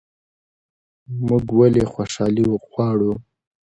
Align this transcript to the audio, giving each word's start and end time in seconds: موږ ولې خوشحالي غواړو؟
موږ 1.25 1.45
ولې 1.59 1.83
خوشحالي 1.93 2.45
غواړو؟ 2.71 3.11